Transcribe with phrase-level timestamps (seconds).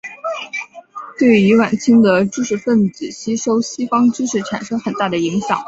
[1.19, 5.59] 对于晚清的知识分子吸收西方知识产生很大的影响。